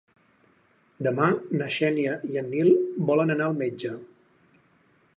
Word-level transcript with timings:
Demà 1.07 1.27
na 1.61 1.69
Xènia 1.77 2.17
i 2.31 2.41
en 2.43 2.51
Nil 2.57 2.73
volen 3.13 3.37
anar 3.37 3.51
al 3.51 3.63
metge. 3.65 3.97